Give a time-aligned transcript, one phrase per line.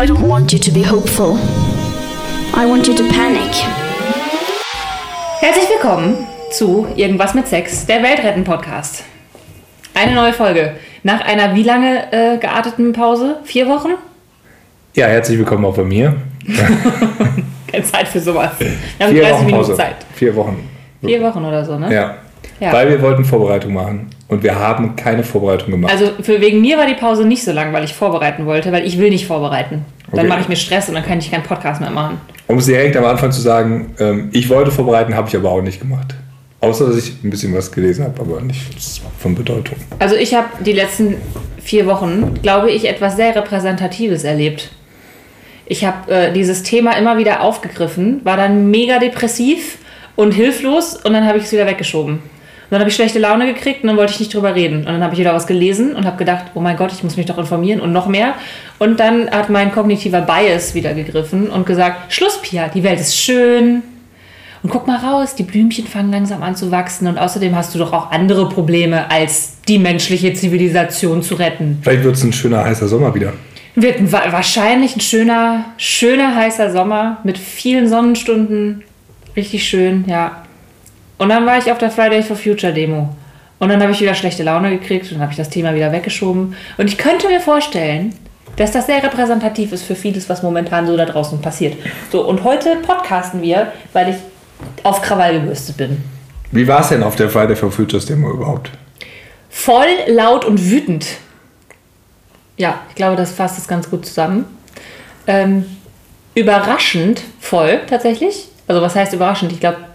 [0.00, 1.36] I don't want you to be hopeful.
[2.54, 3.52] I want you to panic.
[5.40, 9.04] Herzlich willkommen zu Irgendwas mit Sex, der Weltretten-Podcast.
[9.92, 10.76] Eine neue Folge.
[11.02, 13.40] Nach einer wie lange äh, gearteten Pause?
[13.44, 13.90] Vier Wochen?
[14.94, 16.16] Ja, herzlich willkommen auch bei mir.
[17.70, 18.52] Keine Zeit für sowas.
[18.58, 19.76] Wir haben Vier 30 Wochen Minuten Pause.
[19.76, 19.96] Zeit.
[20.14, 20.70] Vier Wochen.
[21.04, 21.92] Vier Wochen oder so, ne?
[21.92, 22.14] Ja.
[22.60, 22.72] Ja.
[22.72, 25.92] Weil wir wollten Vorbereitung machen und wir haben keine Vorbereitung gemacht.
[25.92, 28.86] Also für wegen mir war die Pause nicht so lang, weil ich vorbereiten wollte, weil
[28.86, 29.84] ich will nicht vorbereiten.
[30.10, 30.28] Dann Okay.
[30.28, 32.20] mache ich mir Stress und dann kann ich keinen Podcast mehr machen.
[32.48, 35.62] um es direkt am Anfang zu sagen, ähm, ich wollte vorbereiten, habe ich aber auch
[35.62, 36.14] nicht gemacht.
[36.60, 39.76] Außer, dass ich ein bisschen was gelesen habe, aber nichts von Bedeutung.
[39.98, 41.14] Also ich habe die letzten
[41.62, 44.70] vier Wochen, glaube ich, etwas sehr Repräsentatives erlebt.
[45.66, 49.78] Ich habe äh, dieses Thema immer wieder aufgegriffen, war dann mega depressiv
[50.16, 52.18] und hilflos und dann habe ich es wieder weggeschoben.
[52.70, 54.78] Dann habe ich schlechte Laune gekriegt und dann wollte ich nicht drüber reden.
[54.78, 57.16] Und dann habe ich wieder was gelesen und habe gedacht, oh mein Gott, ich muss
[57.16, 58.34] mich doch informieren und noch mehr.
[58.78, 63.16] Und dann hat mein kognitiver Bias wieder gegriffen und gesagt, Schluss, Pia, die Welt ist
[63.16, 63.82] schön,
[64.62, 67.78] und guck mal raus, die Blümchen fangen langsam an zu wachsen und außerdem hast du
[67.78, 71.78] doch auch andere Probleme, als die menschliche Zivilisation zu retten.
[71.80, 73.32] Vielleicht wird es ein schöner, heißer Sommer wieder.
[73.74, 78.82] Wird ein, wa- wahrscheinlich ein schöner, schöner, heißer Sommer mit vielen Sonnenstunden.
[79.34, 80.42] Richtig schön, ja.
[81.20, 83.14] Und dann war ich auf der Friday for Future Demo.
[83.58, 85.92] Und dann habe ich wieder schlechte Laune gekriegt und dann habe ich das Thema wieder
[85.92, 86.56] weggeschoben.
[86.78, 88.14] Und ich könnte mir vorstellen,
[88.56, 91.76] dass das sehr repräsentativ ist für vieles, was momentan so da draußen passiert.
[92.10, 94.16] So, und heute podcasten wir, weil ich
[94.82, 96.02] auf Krawall gebürstet bin.
[96.52, 98.70] Wie war es denn auf der Friday for Futures Demo überhaupt?
[99.50, 101.06] Voll, laut und wütend.
[102.56, 104.46] Ja, ich glaube, das fasst es ganz gut zusammen.
[105.26, 105.66] Ähm,
[106.34, 108.48] überraschend voll, tatsächlich.
[108.66, 109.52] Also, was heißt überraschend?
[109.52, 109.89] Ich glaube,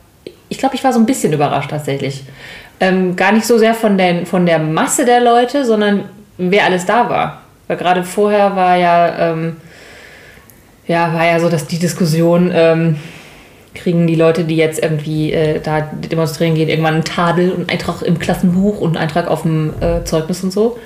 [0.50, 2.24] ich, glaub, ich war so ein bisschen überrascht, tatsächlich.
[2.80, 6.06] Ähm, gar nicht so sehr von, den, von der Masse der Leute, sondern
[6.38, 7.42] wer alles da war.
[7.68, 9.58] Weil gerade vorher war ja, ähm,
[10.88, 12.98] ja, war ja so, dass die Diskussion, ähm,
[13.74, 17.70] kriegen die Leute, die jetzt irgendwie äh, da demonstrieren gehen, irgendwann einen Tadel und einen
[17.70, 20.80] Eintrag im Klassenbuch und einen Eintrag auf dem äh, Zeugnis und so.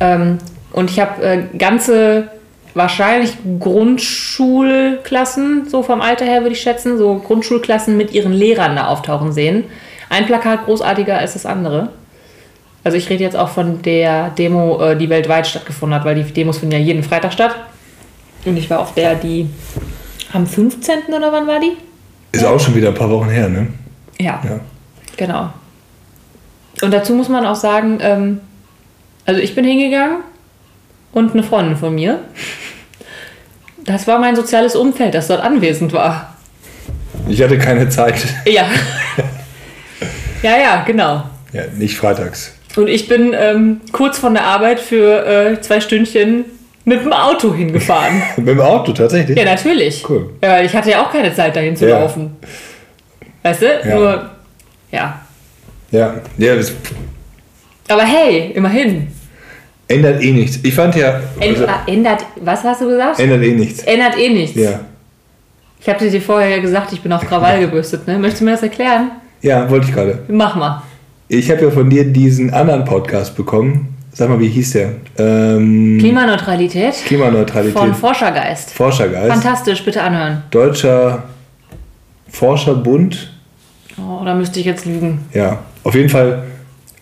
[0.00, 0.38] Ähm,
[0.72, 2.28] und ich habe äh, ganze,
[2.74, 8.88] wahrscheinlich Grundschulklassen, so vom Alter her würde ich schätzen, so Grundschulklassen mit ihren Lehrern da
[8.88, 9.64] auftauchen sehen.
[10.10, 11.90] Ein Plakat großartiger als das andere.
[12.82, 16.24] Also ich rede jetzt auch von der Demo, äh, die weltweit stattgefunden hat, weil die
[16.32, 17.54] Demos finden ja jeden Freitag statt.
[18.44, 19.48] Und ich war auf der, die
[20.32, 21.14] am 15.
[21.16, 21.72] oder wann war die?
[22.32, 23.68] Ist auch schon wieder ein paar Wochen her, ne?
[24.20, 24.60] Ja, Ja.
[25.16, 25.48] genau.
[26.82, 28.40] Und dazu muss man auch sagen, ähm,
[29.24, 30.18] also ich bin hingegangen
[31.14, 32.20] und eine Freundin von mir.
[33.84, 36.34] Das war mein soziales Umfeld, das dort anwesend war.
[37.28, 38.16] Ich hatte keine Zeit.
[38.46, 38.66] Ja.
[40.42, 41.24] ja, ja, genau.
[41.52, 42.54] Ja, nicht freitags.
[42.76, 46.44] Und ich bin ähm, kurz von der Arbeit für äh, zwei Stündchen
[46.84, 48.22] mit dem Auto hingefahren.
[48.36, 49.38] Mit dem Auto tatsächlich?
[49.38, 50.04] ja, natürlich.
[50.08, 50.30] Cool.
[50.42, 52.00] Ja, weil ich hatte ja auch keine Zeit, dahin zu Ja.
[52.00, 52.36] laufen.
[53.42, 53.66] Weißt du?
[53.66, 53.94] Ja.
[53.94, 54.30] Nur,
[54.90, 55.20] ja.
[55.90, 56.72] Ja, ja das
[57.88, 59.08] Aber hey, immerhin.
[59.88, 60.58] Ändert eh nichts.
[60.62, 61.20] Ich fand ja.
[61.40, 63.18] Ändert, ändert, was hast du gesagt?
[63.20, 63.82] ändert eh nichts.
[63.84, 64.56] Ändert eh nichts.
[64.56, 64.80] Ja.
[65.80, 68.06] Ich habe dir vorher ja gesagt, ich bin auf Krawall gebürstet.
[68.06, 68.18] Ne?
[68.18, 69.10] Möchtest du mir das erklären?
[69.42, 70.20] Ja, wollte ich gerade.
[70.28, 70.82] Mach mal.
[71.28, 73.94] Ich habe ja von dir diesen anderen Podcast bekommen.
[74.12, 74.92] Sag mal, wie hieß der?
[75.18, 77.76] Ähm, Klimaneutralität Klimaneutralität.
[77.76, 78.70] von Forschergeist.
[78.70, 79.32] Forschergeist.
[79.32, 80.44] Fantastisch, bitte anhören.
[80.50, 81.24] Deutscher
[82.30, 83.32] Forscherbund.
[83.98, 85.20] Oh, da müsste ich jetzt lügen.
[85.32, 86.44] Ja, auf jeden Fall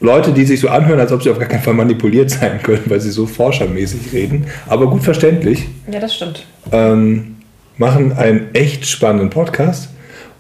[0.03, 2.83] Leute, die sich so anhören, als ob sie auf gar keinen Fall manipuliert sein können,
[2.87, 6.45] weil sie so forschermäßig reden, aber gut verständlich, Ja, das stimmt.
[6.73, 7.37] ähm,
[7.79, 9.89] machen einen echt spannenden Podcast.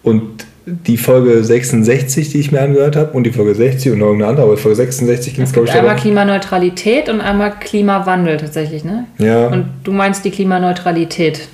[0.02, 4.06] Und die Folge 66, die ich mir angehört habe, und die Folge 60 und noch
[4.06, 5.96] irgendeine andere, aber Folge 66 ging es, glaube ich, einmal.
[5.96, 9.06] Klimaneutralität und einmal Klimawandel tatsächlich, ne?
[9.18, 9.48] Ja.
[9.48, 11.48] Und du meinst die Klimaneutralität.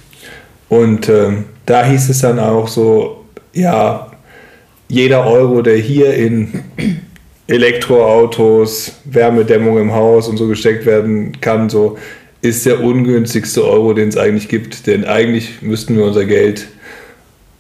[0.69, 4.09] Und ähm, da hieß es dann auch so, ja,
[4.89, 6.49] jeder Euro, der hier in
[7.49, 11.99] Elektroautos, Wärmedämmung im Haus und so gesteckt werden kann, so
[12.41, 14.87] ist der ungünstigste Euro, den es eigentlich gibt.
[14.87, 16.69] Denn eigentlich müssten wir unser Geld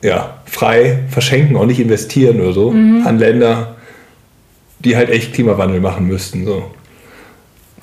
[0.02, 3.76] ja, frei verschenken, auch nicht investieren oder so, an Länder,
[4.78, 6.44] die halt echt Klimawandel machen müssten.
[6.44, 6.70] So.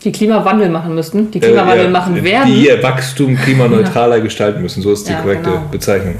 [0.03, 2.53] Die Klimawandel machen müssten, die Klimawandel Äh, ja, machen werden.
[2.53, 4.81] Die ihr Wachstum klimaneutraler gestalten müssen.
[4.81, 5.63] So ist die Ja, korrekte genau.
[5.71, 6.15] Bezeichnung.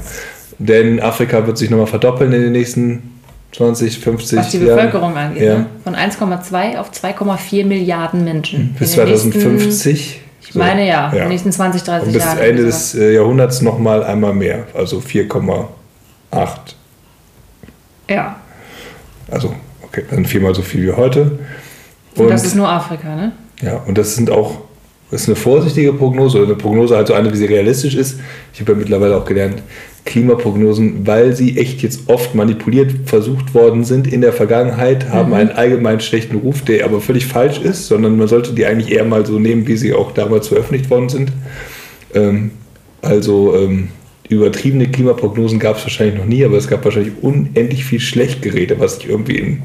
[0.58, 3.15] Denn Afrika wird sich nochmal verdoppeln in den nächsten
[3.56, 4.76] 20, 50 was die Jahren.
[4.76, 5.42] Bevölkerung angeht.
[5.42, 5.58] Ja.
[5.58, 5.66] Ne?
[5.84, 8.74] Von 1,2 auf 2,4 Milliarden Menschen.
[8.78, 10.20] Bis In den nächsten- 2050.
[10.48, 11.22] Ich meine ja, in Ja.
[11.24, 12.38] den nächsten 20, 30 Und bis Jahren.
[12.38, 14.64] Ende des äh, Jahrhunderts nochmal einmal mehr.
[14.74, 15.66] Also 4,8.
[18.08, 18.36] Ja.
[19.30, 21.38] Also, okay, dann viermal so viel wie heute.
[22.14, 23.32] Und, das ist nur Afrika, ne?
[23.60, 24.58] Ja, und das sind auch
[25.10, 28.18] Das ist eine vorsichtige Prognose oder eine Prognose halt so eine, wie sie realistisch ist.
[28.52, 29.62] Ich habe ja mittlerweile auch gelernt,
[30.04, 35.50] Klimaprognosen, weil sie echt jetzt oft manipuliert versucht worden sind in der Vergangenheit, haben einen
[35.50, 39.26] allgemein schlechten Ruf, der aber völlig falsch ist, sondern man sollte die eigentlich eher mal
[39.26, 41.32] so nehmen, wie sie auch damals veröffentlicht worden sind.
[42.14, 42.52] Ähm,
[43.02, 43.88] also ähm,
[44.28, 48.96] übertriebene Klimaprognosen gab es wahrscheinlich noch nie, aber es gab wahrscheinlich unendlich viel Schlechtgerede, was
[48.96, 49.62] sich irgendwie in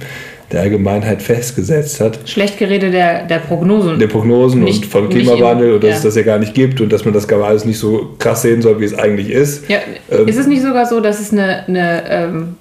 [0.51, 2.19] der Allgemeinheit festgesetzt hat.
[2.25, 3.99] Schlechtgerede der, der Prognosen.
[3.99, 5.95] Der Prognosen Nicht- und nicht Klimawandel in- und dass ja.
[5.97, 8.41] es das ja gar nicht gibt und dass man das gar alles nicht so krass
[8.41, 9.69] sehen soll, wie es eigentlich ist.
[9.69, 12.55] Ja, Ähm, ist es nicht sogar so, dass es eine, eine, ähm,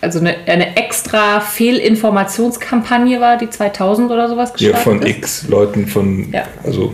[0.00, 5.16] also eine, eine extra Fehlinformationskampagne war, die 2000 oder sowas Ja, gestartet von ist?
[5.18, 6.44] X Leuten von, Ja.
[6.64, 6.92] also,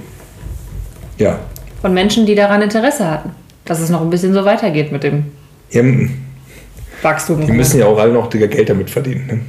[1.18, 1.38] ja.
[1.82, 3.30] Von Menschen, die daran Interesse hatten,
[3.64, 5.24] dass es noch ein bisschen so weitergeht mit dem
[5.70, 5.82] ja.
[7.02, 7.46] Wachstum.
[7.46, 9.26] Die müssen ja auch alle noch Geld damit verdienen.
[9.26, 9.40] Ne?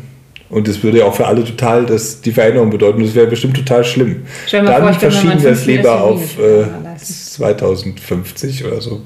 [0.49, 3.03] Und das würde ja auch für alle total das, die Veränderung bedeuten.
[3.03, 4.23] Das wäre bestimmt total schlimm.
[4.51, 7.13] Dann vor, verschieben wir es lieber auf äh, mehr leisten.
[7.13, 9.01] 2050 oder so.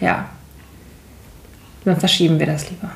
[0.00, 0.28] Ja.
[1.84, 2.90] Dann verschieben wir das lieber.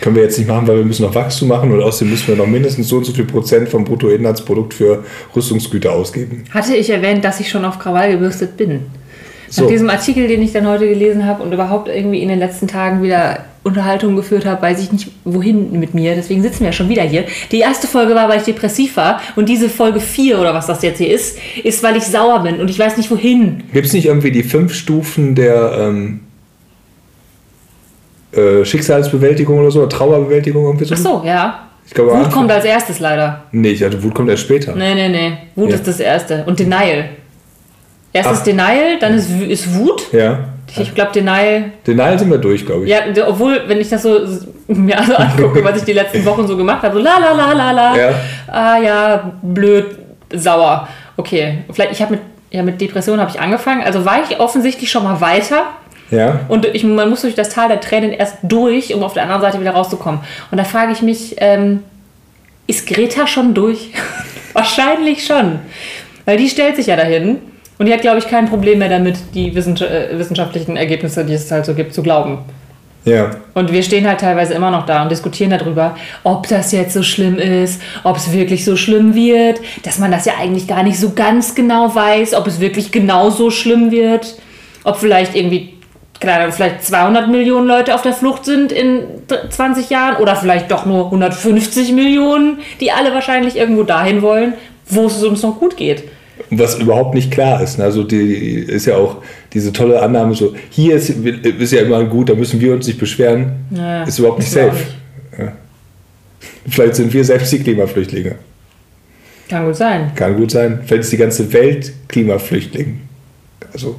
[0.00, 2.36] können wir jetzt nicht machen, weil wir müssen noch Wachstum machen und außerdem müssen wir
[2.36, 5.04] noch mindestens so und so viel Prozent vom Bruttoinlandsprodukt für
[5.34, 6.44] Rüstungsgüter ausgeben.
[6.50, 8.86] Hatte ich erwähnt, dass ich schon auf Krawall gebürstet bin?
[9.50, 9.62] So.
[9.62, 12.68] Nach diesem Artikel, den ich dann heute gelesen habe und überhaupt irgendwie in den letzten
[12.68, 16.14] Tagen wieder Unterhaltung geführt habe, weiß ich nicht wohin mit mir.
[16.14, 17.24] Deswegen sitzen wir ja schon wieder hier.
[17.50, 19.20] Die erste Folge war, weil ich depressiv war.
[19.36, 22.60] Und diese Folge 4 oder was das jetzt hier ist, ist, weil ich sauer bin
[22.60, 23.64] und ich weiß nicht wohin.
[23.72, 26.20] Gibt es nicht irgendwie die fünf Stufen der ähm,
[28.32, 30.94] äh, Schicksalsbewältigung oder so, oder Trauerbewältigung irgendwie so?
[30.94, 31.66] Ach so, ja.
[31.86, 33.42] Ich glaube, Wut kommt als erstes leider.
[33.50, 34.76] Nee, ich hatte Wut kommt erst später.
[34.76, 35.32] Nee, nee, nee.
[35.56, 35.74] Wut Ja.
[35.74, 36.44] ist das erste.
[36.46, 37.10] Und Denial.
[38.12, 38.32] Erst Ach.
[38.32, 40.12] ist Denial, dann ist, ist Wut.
[40.12, 40.40] Ja.
[40.76, 42.90] Ich glaube, Denial Den Nile sind wir durch, glaube ich.
[42.90, 44.20] Ja, obwohl, wenn ich das so
[44.68, 47.52] mir also angucke, was ich die letzten Wochen so gemacht habe, so la la la
[47.52, 48.14] la la, Ja.
[48.46, 49.86] ah ja, blöd,
[50.32, 50.88] sauer.
[51.16, 52.20] Okay, vielleicht, ich habe mit,
[52.52, 55.64] ja, mit Depression habe ich angefangen, also war ich offensichtlich schon mal weiter
[56.12, 56.40] Ja.
[56.48, 59.42] und ich, man muss durch das Tal der Tränen erst durch, um auf der anderen
[59.42, 60.20] Seite wieder rauszukommen.
[60.52, 61.82] Und da frage ich mich, ähm,
[62.68, 63.90] ist Greta schon durch?
[64.52, 65.58] Wahrscheinlich schon,
[66.26, 67.38] weil die stellt sich ja dahin.
[67.80, 71.50] Und die hat, glaube ich, kein Problem mehr damit, die äh, wissenschaftlichen Ergebnisse, die es
[71.50, 72.40] halt so gibt, zu glauben.
[73.06, 73.30] Ja.
[73.54, 77.02] Und wir stehen halt teilweise immer noch da und diskutieren darüber, ob das jetzt so
[77.02, 80.98] schlimm ist, ob es wirklich so schlimm wird, dass man das ja eigentlich gar nicht
[80.98, 84.36] so ganz genau weiß, ob es wirklich genau so schlimm wird,
[84.84, 85.72] ob vielleicht irgendwie,
[86.20, 89.04] keine Ahnung, vielleicht 200 Millionen Leute auf der Flucht sind in
[89.48, 94.52] 20 Jahren oder vielleicht doch nur 150 Millionen, die alle wahrscheinlich irgendwo dahin wollen,
[94.84, 96.02] wo es uns noch gut geht.
[96.50, 97.78] Was überhaupt nicht klar ist.
[97.78, 97.84] ne?
[97.84, 99.16] Also die ist ja auch
[99.52, 102.98] diese tolle Annahme so, hier ist, ist ja immer gut, da müssen wir uns nicht
[102.98, 103.52] beschweren.
[103.70, 104.76] Ja, ist überhaupt nicht safe.
[105.38, 105.52] Ja.
[106.68, 108.36] Vielleicht sind wir selbst die Klimaflüchtlinge.
[109.48, 110.12] Kann gut sein.
[110.14, 110.80] Kann gut sein.
[110.86, 113.00] Vielleicht ist die ganze Welt Klimaflüchtling.
[113.72, 113.98] Also,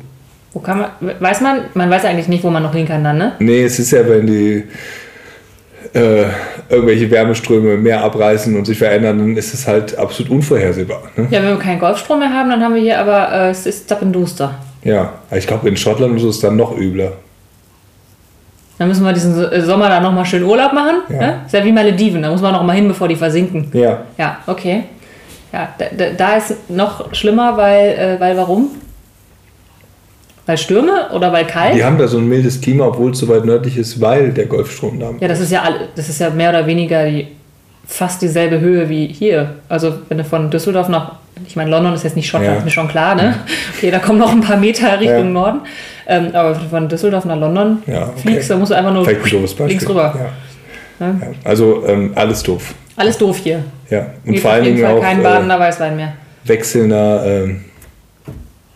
[0.54, 0.90] Wo kann man,
[1.20, 3.34] weiß man, man weiß eigentlich nicht, wo man noch hin kann dann, ne?
[3.40, 4.64] nee, es ist ja, wenn die
[5.94, 6.24] äh,
[6.70, 11.04] irgendwelche Wärmeströme mehr abreißen und sich verändern, dann ist es halt absolut unvorhersehbar.
[11.16, 11.28] Ne?
[11.32, 13.90] Ja, wenn wir keinen Golfstrom mehr haben, dann haben wir hier aber, äh, es ist
[13.90, 14.56] zappenduster.
[14.84, 17.12] Ja, ich glaube, in Schottland ist es dann noch übler.
[18.78, 21.02] Dann müssen wir diesen So- Sommer dann nochmal schön Urlaub machen.
[21.10, 21.18] Ja.
[21.20, 21.42] Ne?
[21.46, 23.70] Ist ja wie Malediven, da muss man noch mal hin, bevor die versinken.
[23.74, 24.86] Ja, Ja, okay.
[25.54, 28.70] Ja, da, da, da ist noch schlimmer, weil, äh, weil warum?
[30.52, 31.76] Weil Stürme oder weil kalt?
[31.76, 34.48] die haben da so ein mildes Klima, obwohl es so weit nördlich ist, weil der
[34.48, 35.64] Golfstrom da Ja, das ist ja
[35.96, 37.28] das ist ja mehr oder weniger die,
[37.88, 39.56] fast dieselbe Höhe wie hier.
[39.70, 41.14] Also wenn du von Düsseldorf nach,
[41.48, 42.58] ich meine, London ist jetzt nicht Schottland, Ja.
[42.60, 43.36] ist mir schon klar, ne?
[43.78, 45.24] Okay, da kommen noch ein paar Meter Richtung Ja.
[45.24, 45.60] Norden.
[46.08, 48.12] Ähm, aber von Düsseldorf nach London Ja, okay.
[48.24, 50.14] fliegst, da musst du einfach nur ein links rüber.
[51.00, 51.16] Ja.
[51.46, 52.74] Also ähm, alles doof.
[52.98, 53.64] Alles doof hier.
[53.90, 54.08] Ja.
[54.26, 56.14] Und Geht vor allen Dingen auch kein äh, badender Weißwein mehr.
[56.44, 57.62] wechselnder, ähm,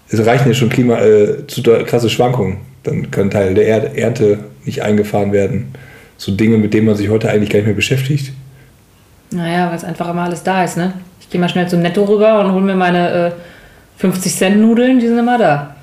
[0.10, 2.58] es reichen ja schon Klima, äh, zu krasse Schwankungen.
[2.84, 5.74] Dann können Teile der Erd Ernte nicht eingefahren werden.
[6.18, 8.32] So Dinge, mit denen man sich heute eigentlich gar nicht mehr beschäftigt.
[9.32, 10.94] Naja, weil es einfach immer alles da ist, ne?
[11.20, 13.32] Ich gehe mal schnell zum Netto rüber und hole mir meine äh,
[13.98, 15.76] 50 Cent Nudeln, die sind immer da.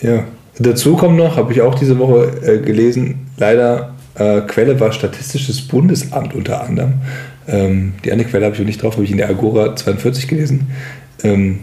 [0.00, 0.24] Ja.
[0.58, 5.66] Dazu kommt noch, habe ich auch diese Woche äh, gelesen, leider äh, Quelle war Statistisches
[5.66, 6.94] Bundesamt unter anderem.
[7.48, 10.28] Ähm, die andere Quelle habe ich auch nicht drauf, habe ich in der Agora 42
[10.28, 10.68] gelesen.
[11.24, 11.60] Ähm,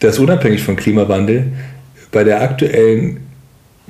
[0.00, 1.52] dass unabhängig vom Klimawandel
[2.10, 3.29] bei der aktuellen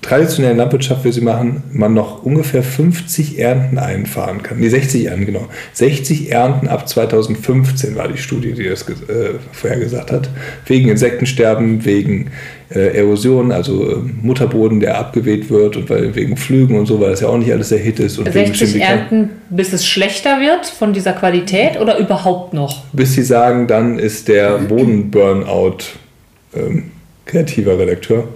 [0.03, 4.59] traditionellen Landwirtschaft, wie sie machen, man noch ungefähr 50 Ernten einfahren kann.
[4.59, 5.47] Nee, 60 Ernten, genau.
[5.75, 10.31] 60 Ernten ab 2015 war die Studie, die das äh, vorhergesagt hat.
[10.67, 12.31] Wegen Insektensterben, wegen
[12.75, 17.11] äh, Erosion, also äh, Mutterboden, der abgeweht wird und weil, wegen Flügen und so, weil
[17.11, 18.19] das ja auch nicht alles der Hit ist.
[18.19, 22.85] Und 60 Ernten, bis es schlechter wird von dieser Qualität oder überhaupt noch?
[22.93, 25.79] Bis sie sagen, dann ist der Boden-Burnout
[26.55, 26.93] ähm,
[27.27, 28.29] kreativer Redakteur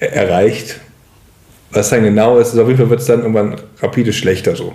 [0.00, 0.80] erreicht
[1.70, 4.72] was dann genau ist, ist auf jeden Fall wird es dann irgendwann rapide schlechter so.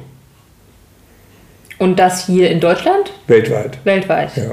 [1.80, 3.12] Und das hier in Deutschland?
[3.28, 3.78] Weltweit.
[3.84, 4.36] Weltweit.
[4.38, 4.52] Ja.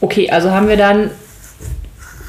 [0.00, 1.10] Okay, also haben wir dann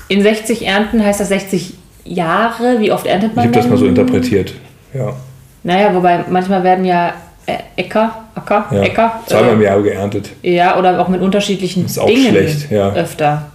[0.08, 1.74] in 60 Ernten, heißt das 60
[2.06, 2.80] Jahre?
[2.80, 3.46] Wie oft erntet man?
[3.46, 4.54] Ich habe das mal so interpretiert.
[4.94, 5.14] Ja.
[5.64, 7.14] Naja, wobei manchmal werden ja
[7.46, 8.82] äh, Äcker, Acker, ja.
[8.82, 9.22] Äcker.
[9.26, 10.30] Zweimal im Jahr geerntet.
[10.42, 12.94] Ja, oder auch mit unterschiedlichen ist auch Dingen schlecht, ja.
[12.94, 13.52] öfter.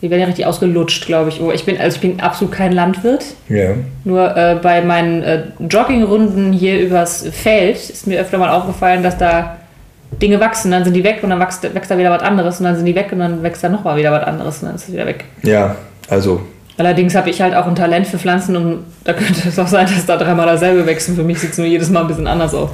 [0.00, 1.40] Die werden ja richtig ausgelutscht, glaube ich.
[1.40, 3.24] Oh, ich bin, also ich bin absolut kein Landwirt.
[3.48, 3.70] Ja.
[4.04, 9.18] Nur äh, bei meinen äh, Joggingrunden hier übers Feld ist mir öfter mal aufgefallen, dass
[9.18, 9.56] da
[10.22, 12.64] Dinge wachsen, dann sind die weg und dann wächst, wächst da wieder was anderes und
[12.64, 14.88] dann sind die weg und dann wächst da nochmal wieder was anderes und dann ist
[14.88, 15.24] es wieder weg.
[15.42, 15.76] Ja,
[16.08, 16.40] also.
[16.76, 19.86] Allerdings habe ich halt auch ein Talent für Pflanzen und da könnte es auch sein,
[19.86, 22.26] dass da dreimal dasselbe wächst und für mich sieht es nur jedes Mal ein bisschen
[22.26, 22.70] anders aus.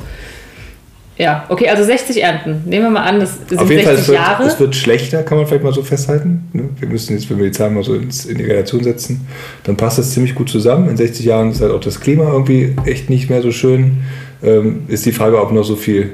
[1.16, 2.62] Ja, okay, also 60 Ernten.
[2.66, 4.42] Nehmen wir mal an, das sind Auf jeden 60 Fall, es wird, Jahre.
[4.44, 6.48] es wird schlechter, kann man vielleicht mal so festhalten.
[6.52, 6.68] ne?
[6.80, 9.26] Wir müssen jetzt, wenn wir die Zahlen mal so ins, in die Relation setzen,
[9.62, 10.88] dann passt das ziemlich gut zusammen.
[10.88, 13.98] In 60 Jahren ist halt auch das Klima irgendwie echt nicht mehr so schön.
[14.42, 16.12] Ähm, ist die Frage, ob noch so viel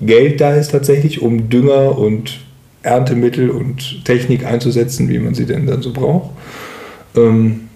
[0.00, 2.38] Geld da ist tatsächlich, um Dünger und
[2.82, 6.30] Erntemittel und Technik einzusetzen, wie man sie denn dann so braucht.
[7.16, 7.68] Ähm,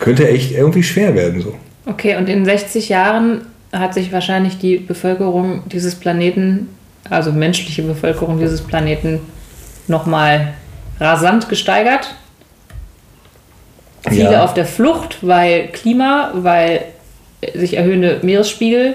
[0.00, 1.54] könnte echt irgendwie schwer werden so.
[1.86, 3.42] Okay, und in 60 Jahren
[3.72, 6.68] hat sich wahrscheinlich die Bevölkerung dieses Planeten,
[7.10, 9.20] also menschliche Bevölkerung dieses Planeten,
[9.86, 10.54] nochmal
[11.00, 12.14] rasant gesteigert.
[14.08, 14.44] Viele Ja.
[14.44, 16.82] auf der Flucht, weil Klima, weil
[17.54, 18.94] sich erhöhende Meeresspiegel,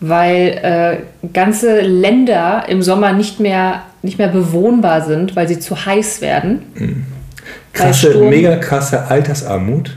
[0.00, 5.86] weil äh, ganze Länder im Sommer nicht mehr, nicht mehr bewohnbar sind, weil sie zu
[5.86, 7.06] heiß werden.
[7.72, 9.96] krasse, Sturm- mega krasse Altersarmut.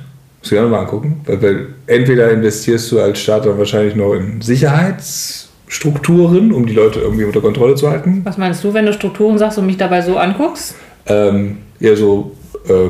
[0.52, 1.22] Ich auch noch mal angucken.
[1.26, 7.00] Weil, weil entweder investierst du als Staat dann wahrscheinlich noch in Sicherheitsstrukturen, um die Leute
[7.00, 8.22] irgendwie unter Kontrolle zu halten.
[8.24, 10.76] Was meinst du, wenn du Strukturen sagst und mich dabei so anguckst?
[11.06, 12.36] Ähm, ja, so,
[12.68, 12.90] äh,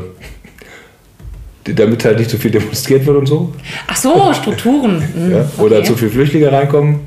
[1.74, 3.54] damit halt nicht so viel demonstriert wird und so.
[3.88, 5.04] Ach so, Strukturen.
[5.14, 5.46] Hm, Ja?
[5.58, 5.88] Oder okay.
[5.88, 7.00] zu viele Flüchtlinge reinkommen.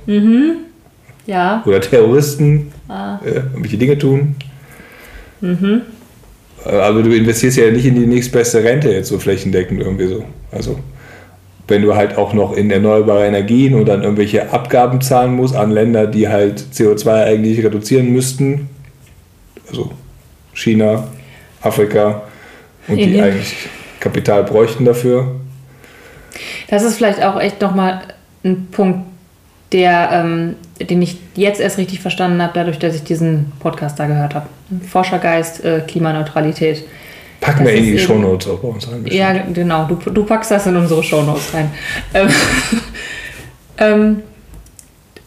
[1.26, 3.18] Ja, Oder Terroristen Ah.
[3.24, 4.34] äh, irgendwelche Dinge tun.
[5.40, 5.82] Mhm.
[6.64, 10.24] Äh, Aber du investierst ja nicht in die nächstbeste Rente jetzt so flächendeckend irgendwie so.
[10.52, 10.78] Also
[11.70, 15.70] wenn du halt auch noch in erneuerbare Energien und dann irgendwelche Abgaben zahlen musst an
[15.70, 18.68] Länder, die halt CO2 eigentlich reduzieren müssten,
[19.68, 19.92] also
[20.52, 21.06] China,
[21.62, 22.22] Afrika
[22.88, 23.54] und die eigentlich
[24.00, 25.36] Kapital bräuchten dafür.
[26.68, 28.02] das ist vielleicht auch echt nochmal
[28.44, 29.06] ein Punkt,
[29.70, 34.06] der, ähm, den ich jetzt erst richtig verstanden habe, dadurch, dass ich diesen Podcast da
[34.06, 34.46] gehört habe.
[34.88, 36.84] Forschergeist, äh, Klimaneutralität.
[37.40, 39.06] Packen wir in die Shownotes auch bei uns rein.
[39.06, 39.84] Ja, genau.
[39.84, 41.70] Du, du packst das in unsere Shownotes rein.
[42.14, 42.28] ähm,
[43.78, 44.22] ähm,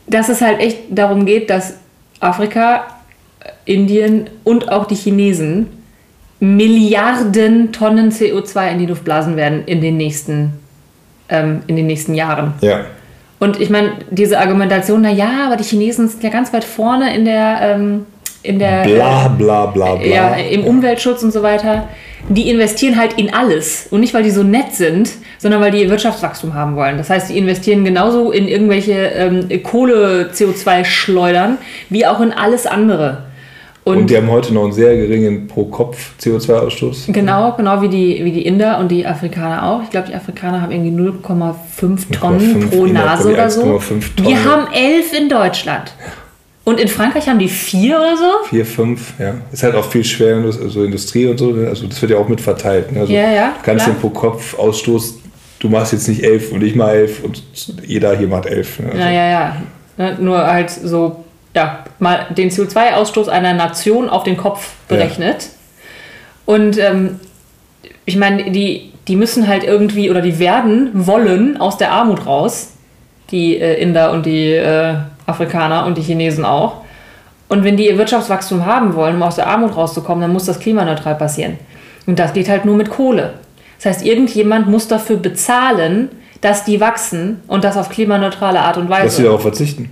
[0.08, 1.76] dass es halt echt darum geht, dass
[2.20, 2.86] Afrika,
[3.66, 5.68] Indien und auch die Chinesen
[6.40, 10.52] Milliarden Tonnen CO2 in die Luft blasen werden in den nächsten,
[11.30, 12.54] ähm, in den nächsten Jahren.
[12.60, 12.82] Ja.
[13.44, 17.14] Und ich meine, diese Argumentation, na ja, aber die Chinesen sind ja ganz weit vorne
[17.14, 18.06] in der, ähm,
[18.42, 20.06] in der Bla bla bla bla.
[20.06, 21.90] ja, im Umweltschutz und so weiter,
[22.30, 23.88] die investieren halt in alles.
[23.92, 25.10] Und nicht, weil die so nett sind,
[25.40, 26.98] sondern weil die ihr Wirtschaftswachstum haben wollen.
[26.98, 31.58] Das heißt, die investieren genauso in irgendwelche ähm, Kohle-CO2-Schleudern,
[31.90, 33.26] wie auch in alles andere.
[33.86, 37.12] Und, Und die haben heute noch einen sehr geringen Pro-Kopf-CO2-Ausstoß.
[37.12, 39.84] genau, genau wie die, wie die Inder und die Afrikaner auch.
[39.84, 43.62] Ich glaube, die Afrikaner haben irgendwie 0,5 Tonnen 0,5 pro Inder Nase oder so.
[43.62, 44.30] 1,5 Tonnen.
[44.30, 45.92] Wir haben 11 in Deutschland.
[46.66, 48.48] Und in Frankreich haben die 4 oder so?
[48.50, 49.34] Vier, fünf, ja.
[49.52, 51.68] Ist halt auch viel schwer, also Industrie und so, ne?
[51.68, 52.94] also das wird ja auch mit verteilt.
[52.94, 53.02] Ne?
[53.02, 53.96] Also Ja, ja, Du kannst klar.
[53.98, 55.16] den Pro-Kopf-Ausstoß,
[55.60, 57.44] du machst jetzt nicht elf und ich mal elf und
[57.86, 58.80] jeder hier macht elf.
[58.80, 58.86] Ne?
[58.92, 59.56] Also, Ja, ja, ja.
[59.98, 61.23] Ne, Nur halt so,
[61.56, 65.50] ja, mal den CO2-Ausstoß einer Nation auf den Kopf berechnet.
[66.46, 67.20] Und ähm,
[68.06, 72.72] ich meine, die, die müssen halt irgendwie oder die werden wollen aus der Armut raus.
[73.32, 74.96] Die äh, Inder und die äh,
[75.26, 76.82] Afrikaner und die Chinesen auch.
[77.50, 80.60] Und wenn die ihr Wirtschaftswachstum haben wollen, um aus der Armut rauszukommen, dann muss das
[80.60, 81.58] klimaneutral passieren.
[82.06, 83.36] Und das geht halt nur mit Kohle.
[83.78, 86.10] Das heißt, irgendjemand muss dafür bezahlen,
[86.42, 89.06] dass die wachsen und das auf klimaneutrale Art und Weise.
[89.06, 89.90] Dass sie darauf verzichten.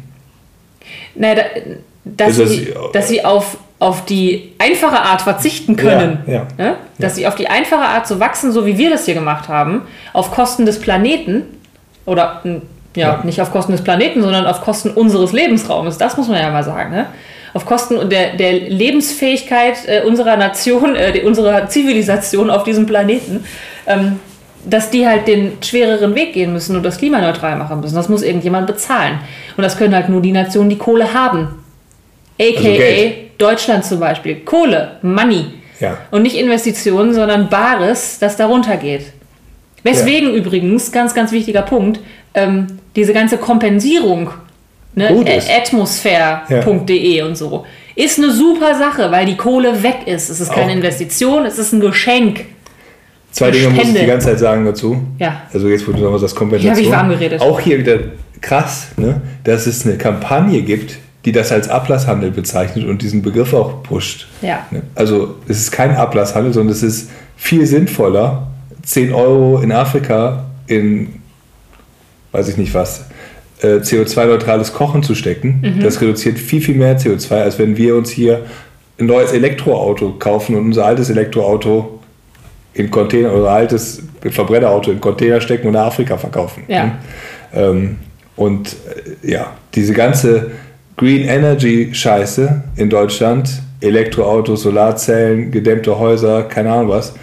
[1.15, 1.41] Naja, da,
[2.03, 6.19] dass, dass sie, dass sie auf auf die einfache Art verzichten können.
[6.27, 6.45] Ja, ja.
[6.57, 6.75] Ne?
[6.99, 9.81] Dass sie auf die einfache Art so wachsen, so wie wir das hier gemacht haben,
[10.13, 11.45] auf Kosten des Planeten
[12.05, 12.63] oder ja,
[12.95, 13.21] Ja.
[13.23, 15.97] nicht auf Kosten des Planeten, sondern auf Kosten unseres Lebensraumes.
[15.97, 16.91] Das muss man ja mal sagen.
[16.91, 17.07] Ne?
[17.55, 23.43] Auf Kosten der, der Lebensfähigkeit äh, unserer Nation, äh, unserer Zivilisation auf diesem Planeten,
[23.87, 24.19] ähm,
[24.65, 27.95] dass die halt den schwereren Weg gehen müssen und das klimaneutral machen müssen.
[27.95, 29.19] Das muss irgendjemand bezahlen.
[29.57, 31.63] Und das können halt nur die Nationen, die Kohle haben.
[32.39, 33.13] AKA Also.
[33.37, 34.35] Deutschland zum Beispiel.
[34.45, 35.45] Kohle, Money.
[35.79, 35.97] Ja.
[36.11, 39.05] Und nicht Investitionen, sondern Bares, das darunter geht.
[39.83, 41.99] Weswegen übrigens, ganz, ganz wichtiger Punkt,
[42.35, 44.29] ähm, diese ganze Kompensierung,
[44.93, 45.09] ne,
[45.57, 47.65] atmosphäre.de und so,
[47.95, 50.29] ist eine super Sache, weil die Kohle weg ist.
[50.29, 50.75] Es ist keine Auch.
[50.75, 52.45] Investition, es ist ein Geschenk.
[53.31, 55.01] Zwei Dinge muss ich die ganze Zeit sagen dazu.
[55.17, 55.43] Ja.
[55.53, 56.75] Also jetzt, wo du nochmal das Kompensation.
[56.75, 57.41] Hier hab ich warm geredet.
[57.41, 57.99] Auch hier wieder
[58.41, 63.53] krass, ne, dass es eine Kampagne gibt, die das als Ablasshandel bezeichnet und diesen Begriff
[63.53, 64.27] auch pusht.
[64.41, 64.65] Ja.
[64.71, 64.81] Ne?
[64.95, 68.47] Also es ist kein Ablasshandel, sondern es ist viel sinnvoller,
[68.83, 71.21] 10 Euro in Afrika in,
[72.31, 73.05] weiß ich nicht was,
[73.61, 75.59] äh, CO2-neutrales Kochen zu stecken.
[75.61, 75.83] Mhm.
[75.83, 78.45] Das reduziert viel, viel mehr CO2, als wenn wir uns hier
[78.99, 82.00] ein neues Elektroauto kaufen und unser altes Elektroauto
[82.73, 86.63] in Container oder altes Verbrennerauto in Container stecken und nach Afrika verkaufen.
[86.67, 86.97] Ja.
[87.53, 87.97] Ähm,
[88.35, 88.75] und
[89.23, 90.51] äh, ja, diese ganze
[90.97, 93.49] Green Energy Scheiße in Deutschland,
[93.81, 97.13] Elektroautos, Solarzellen, gedämmte Häuser, keine Ahnung was,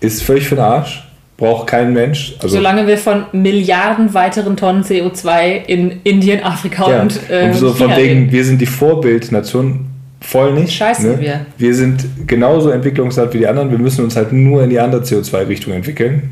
[0.00, 1.02] ist völlig für den Arsch.
[1.36, 2.34] Braucht kein Mensch.
[2.40, 7.02] Also, Solange wir von Milliarden weiteren Tonnen CO2 in Indien, Afrika ja.
[7.02, 8.32] und, äh, und so von China wegen, reden.
[8.32, 9.86] wir sind die Vorbildnation,
[10.26, 10.74] voll nicht.
[10.74, 11.20] Scheiße, ne?
[11.20, 11.46] wir.
[11.56, 13.70] Wir sind genauso Entwicklungsland wie die anderen.
[13.70, 16.30] Wir müssen uns halt nur in die andere CO2-Richtung entwickeln.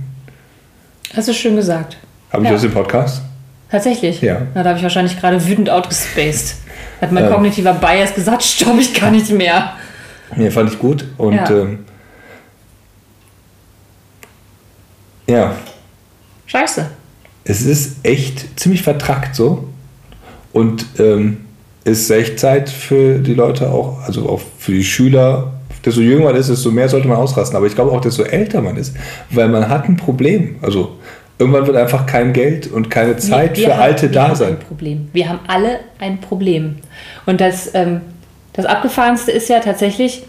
[1.14, 1.96] Hast du schön gesagt.
[2.32, 2.54] Habe ich Ja.
[2.56, 3.22] aus dem Podcast?
[3.70, 4.20] Tatsächlich?
[4.20, 4.42] Ja.
[4.54, 6.56] Na, da habe ich wahrscheinlich gerade wütend outgespaced.
[7.00, 7.30] Hat mein Ähm.
[7.32, 9.72] kognitiver Bias gesagt, stopp, ich kann nicht mehr.
[10.36, 11.04] Nee, fand ich gut.
[11.16, 11.48] Und Ja.
[11.50, 11.78] ähm,
[15.26, 15.54] ja,
[16.46, 16.90] Scheiße.
[17.44, 19.68] es ist echt ziemlich vertrackt so.
[20.52, 21.43] Und ähm,
[21.84, 25.52] ist echt Zeit für die Leute auch, also auch für die Schüler.
[25.84, 27.56] Desto jünger man ist, desto mehr sollte man ausrasten.
[27.56, 28.94] Aber ich glaube auch, desto älter man ist,
[29.30, 30.56] weil man hat ein Problem.
[30.62, 30.92] Also
[31.38, 34.28] irgendwann wird einfach kein Geld und keine Zeit Wir- wir für haben- Alte wir da
[34.28, 34.48] haben sein.
[34.54, 35.08] Ein Problem.
[35.12, 36.76] Wir haben alle ein Problem.
[37.26, 38.00] Und das, ähm,
[38.54, 40.22] das Abgefahrenste ist ja tatsächlich,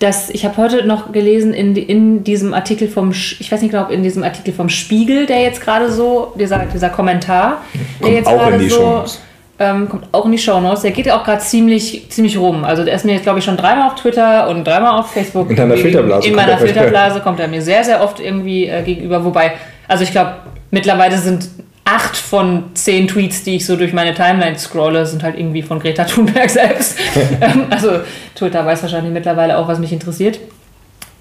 [0.00, 3.88] dass ich habe heute noch gelesen in, in diesem Artikel vom, ich weiß nicht genau,
[3.88, 8.28] in diesem Artikel vom Spiegel, der jetzt gerade so, dieser, dieser Kommentar, der Kommt jetzt
[8.28, 9.20] gerade so, Shownotes.
[9.58, 10.82] Ähm, kommt auch in die Shownotes.
[10.82, 12.64] Der geht ja auch gerade ziemlich, ziemlich rum.
[12.64, 15.48] Also der ist mir jetzt, glaube ich, schon dreimal auf Twitter und dreimal auf Facebook.
[15.50, 18.66] In deiner irgendwie- Filterblase In meiner er- Filterblase kommt er mir sehr, sehr oft irgendwie
[18.66, 19.24] äh, gegenüber.
[19.24, 19.52] Wobei,
[19.88, 20.34] also ich glaube,
[20.70, 21.48] mittlerweile sind
[21.84, 25.78] acht von zehn Tweets, die ich so durch meine Timeline scrolle, sind halt irgendwie von
[25.78, 26.98] Greta Thunberg selbst.
[27.40, 28.00] ähm, also
[28.34, 30.38] Twitter weiß wahrscheinlich mittlerweile auch, was mich interessiert.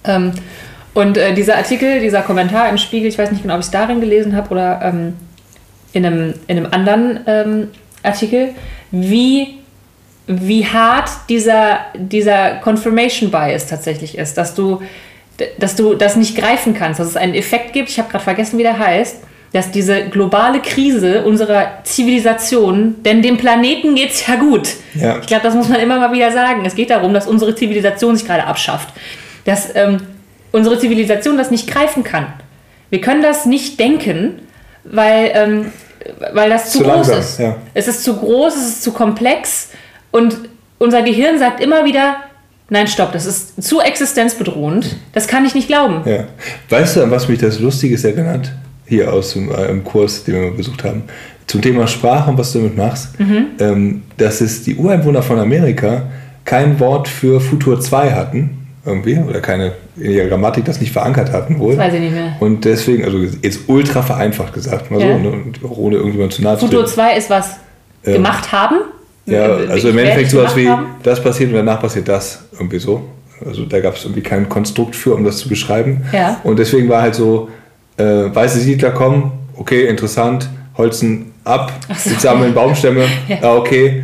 [0.04, 0.32] Ähm,
[0.94, 3.72] und äh, dieser Artikel, dieser Kommentar im Spiegel, ich weiß nicht genau, ob ich es
[3.72, 5.14] darin gelesen habe oder ähm,
[5.94, 7.68] in, einem, in einem anderen ähm,
[8.06, 8.50] Artikel,
[8.92, 9.60] wie,
[10.28, 14.82] wie hart dieser, dieser Confirmation Bias tatsächlich ist, dass du,
[15.60, 18.58] dass du das nicht greifen kannst, dass es einen Effekt gibt, ich habe gerade vergessen,
[18.58, 19.18] wie der heißt,
[19.56, 24.68] dass diese globale Krise unserer Zivilisation, denn dem Planeten geht es ja gut.
[24.96, 25.20] Ja.
[25.20, 26.66] Ich glaube, das muss man immer mal wieder sagen.
[26.66, 28.90] Es geht darum, dass unsere Zivilisation sich gerade abschafft.
[29.46, 30.02] Dass ähm,
[30.52, 32.28] unsere Zivilisation das nicht greifen kann.
[32.90, 34.40] Wir können das nicht denken,
[34.84, 35.72] weil, ähm,
[36.34, 37.40] weil das zu, Zu groß langsam, ist.
[37.40, 37.56] ja.
[37.74, 39.70] Es ist zu groß, es ist zu komplex
[40.12, 40.38] und
[40.78, 42.18] unser Gehirn sagt immer wieder,
[42.70, 46.02] nein, stopp, das ist zu existenzbedrohend, das kann ich nicht glauben.
[46.06, 46.26] Ja.
[46.70, 48.52] Weißt du, an was mich das Lustiges erinnert?
[48.88, 51.04] Hier aus dem äh, Kurs, den wir besucht haben.
[51.48, 53.20] Zum Thema Sprache und was du damit machst.
[53.20, 53.46] Mhm.
[53.60, 56.04] Ähm, dass es die Ureinwohner von Amerika
[56.44, 58.65] kein Wort für Futur 2 hatten.
[58.86, 59.18] Irgendwie.
[59.18, 61.76] Oder keine in ihrer Grammatik das nicht verankert hatten wohl.
[61.78, 62.36] Weiß ich nicht mehr.
[62.40, 65.14] Und deswegen, also jetzt ultra vereinfacht gesagt, mal Ja.
[65.14, 66.94] so, ne, und auch ohne irgendjemand zu nahe zu Futur treten.
[66.96, 67.56] 2 ist was
[68.06, 68.76] Ähm, gemacht haben.
[69.26, 70.86] Ja, Äh, also im Endeffekt sowas wie, haben.
[71.02, 72.44] das passiert und danach passiert das.
[72.54, 73.02] Irgendwie so.
[73.44, 76.04] Also da gab es irgendwie kein Konstrukt für, um das zu beschreiben.
[76.14, 76.40] Ja.
[76.44, 77.50] Und deswegen war halt so,
[77.98, 82.12] äh, weiße Siedler kommen, okay, interessant, holzen ab, so.
[82.20, 83.38] sammeln Baumstämme, Ja.
[83.42, 83.54] ja.
[83.56, 84.04] okay,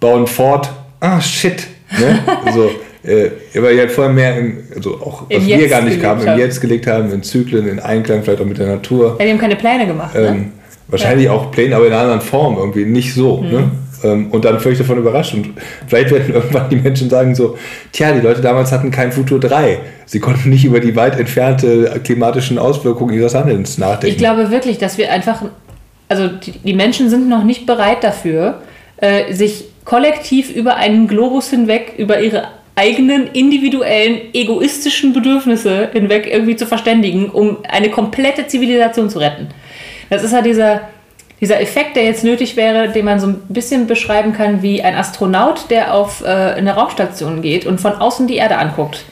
[0.00, 0.68] bauen fort,
[1.00, 1.66] ah shit.
[1.98, 2.18] Ne?
[2.54, 2.70] so,
[3.04, 6.26] äh, die halt vorher mehr, im, also auch Im was wir Jetzt gar nicht haben,
[6.26, 6.38] im.
[6.38, 9.16] Jetzt gelegt haben, in Zyklen, in Einklang vielleicht auch mit der Natur.
[9.18, 10.14] Ja, die haben keine Pläne gemacht.
[10.14, 10.26] ne?
[10.26, 10.52] Ähm,
[10.88, 13.38] wahrscheinlich auch Pläne, aber in einer anderen Form irgendwie, nicht so.
[13.38, 13.50] Mhm.
[13.50, 13.70] Ne?
[14.04, 15.34] Ähm, und dann völlig davon überrascht.
[15.34, 15.50] Und
[15.86, 17.56] vielleicht werden irgendwann die Menschen sagen so,
[17.92, 19.78] tja, die Leute damals hatten kein Futur 3.
[20.06, 24.14] Sie konnten nicht über die weit entfernte klimatischen Auswirkungen ihres Handelns nachdenken.
[24.14, 25.42] Ich glaube wirklich, dass wir einfach,
[26.08, 28.62] also die, die Menschen sind noch nicht bereit dafür,
[28.96, 32.48] äh, sich kollektiv über einen Globus hinweg, über ihre
[32.78, 39.48] eigenen individuellen egoistischen Bedürfnisse hinweg irgendwie zu verständigen, um eine komplette Zivilisation zu retten.
[40.10, 40.82] Das ist ja dieser,
[41.40, 44.94] dieser Effekt, der jetzt nötig wäre, den man so ein bisschen beschreiben kann wie ein
[44.94, 49.04] Astronaut, der auf äh, eine Raumstation geht und von außen die Erde anguckt.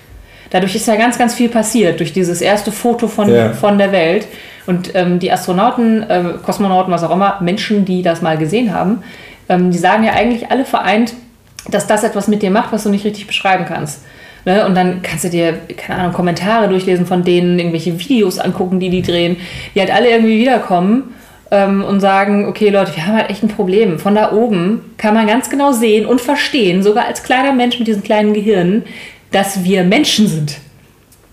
[0.50, 3.52] Dadurch ist ja ganz, ganz viel passiert, durch dieses erste Foto von, Ja.
[3.52, 4.28] von der Welt.
[4.66, 9.02] Und ähm, die Astronauten, äh, Kosmonauten, was auch immer, Menschen, die das mal gesehen haben,
[9.48, 11.14] ähm, die sagen ja eigentlich alle vereint,
[11.70, 14.02] dass das etwas mit dir macht, was du nicht richtig beschreiben kannst.
[14.44, 14.64] Ne?
[14.64, 18.90] Und dann kannst du dir, keine Ahnung, Kommentare durchlesen von denen, irgendwelche Videos angucken, die
[18.90, 19.36] die drehen,
[19.74, 21.14] die halt alle irgendwie wiederkommen
[21.50, 23.98] ähm, und sagen, okay Leute, wir haben halt echt ein Problem.
[23.98, 27.88] Von da oben kann man ganz genau sehen und verstehen, sogar als kleiner Mensch mit
[27.88, 28.84] diesen kleinen Gehirnen,
[29.32, 30.58] dass wir Menschen sind.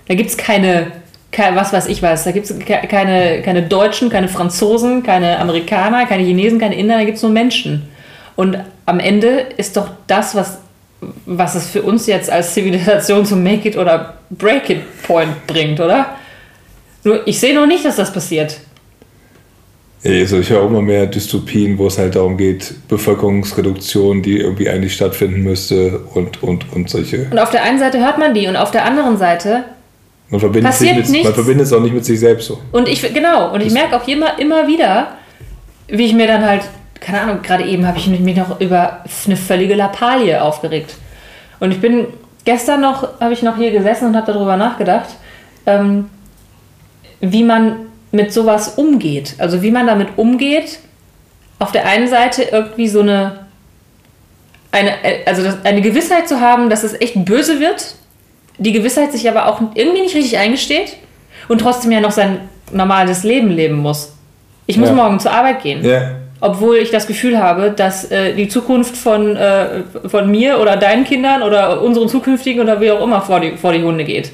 [0.07, 0.87] Da gibt es keine,
[1.31, 6.05] keine, was weiß ich was, da gibt es keine, keine Deutschen, keine Franzosen, keine Amerikaner,
[6.05, 7.87] keine Chinesen, keine Inder, da gibt es nur Menschen.
[8.35, 10.57] Und am Ende ist doch das, was,
[11.25, 15.79] was es für uns jetzt als Zivilisation zum Make it oder Break it Point bringt,
[15.79, 16.15] oder?
[17.03, 18.57] Nur ich sehe noch nicht, dass das passiert.
[20.05, 24.93] Also ich höre immer mehr Dystopien, wo es halt darum geht, Bevölkerungsreduktion, die irgendwie eigentlich
[24.93, 27.27] stattfinden müsste und, und, und solche.
[27.31, 29.63] Und auf der einen Seite hört man die und auf der anderen Seite
[30.29, 31.25] Man verbindet, Passiert mit, nichts.
[31.25, 32.59] man verbindet es auch nicht mit sich selbst so.
[32.73, 35.13] Und ich, genau, und ich merke auch immer, immer wieder,
[35.87, 36.63] wie ich mir dann halt,
[37.03, 40.95] keine Ahnung, gerade eben habe ich mich noch über eine völlige Lappalie aufgeregt.
[41.59, 42.07] Und ich bin,
[42.45, 45.09] gestern noch, habe ich noch hier gesessen und habe darüber nachgedacht,
[45.65, 46.09] ähm,
[47.19, 47.75] wie man
[48.11, 49.35] mit sowas umgeht.
[49.37, 50.79] Also wie man damit umgeht,
[51.59, 53.45] auf der einen Seite irgendwie so eine,
[54.71, 54.93] eine
[55.25, 57.95] also eine Gewissheit zu haben, dass es echt böse wird,
[58.57, 60.97] die Gewissheit sich aber auch irgendwie nicht richtig eingesteht
[61.47, 62.39] und trotzdem ja noch sein
[62.71, 64.13] normales Leben leben muss.
[64.67, 64.95] Ich muss Ja.
[64.95, 65.83] morgen zur Arbeit gehen.
[65.83, 66.01] Ja,
[66.45, 71.05] Obwohl ich das Gefühl habe, dass äh, die Zukunft von, äh, von mir oder deinen
[71.05, 74.29] Kindern oder unseren zukünftigen oder wie auch immer vor die, vor die Hunde geht.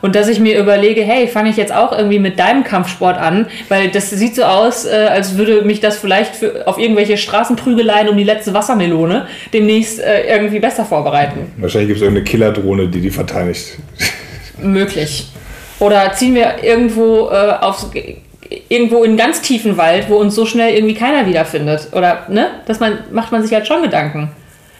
[0.00, 3.46] Und dass ich mir überlege, hey, fange ich jetzt auch irgendwie mit deinem Kampfsport an,
[3.68, 8.08] weil das sieht so aus, äh, als würde mich das vielleicht für, auf irgendwelche Straßenprügeleien
[8.08, 11.52] um die letzte Wassermelone demnächst äh, irgendwie besser vorbereiten.
[11.58, 13.78] wahrscheinlich gibt es irgendeine Killerdrohne, die die verteidigt.
[14.60, 15.28] Möglich.
[15.78, 17.88] Oder ziehen wir irgendwo äh, aufs,
[18.72, 21.88] irgendwo in ganz tiefen Wald, wo uns so schnell irgendwie keiner wiederfindet.
[21.92, 22.46] Oder, ne?
[22.66, 24.30] Das man, macht man sich halt schon Gedanken.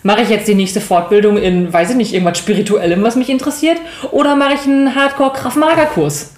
[0.03, 3.77] Mache ich jetzt die nächste Fortbildung in, weiß ich nicht, irgendwas Spirituellem, was mich interessiert?
[4.11, 6.33] Oder mache ich einen Hardcore-Kraft-Mager-Kurs?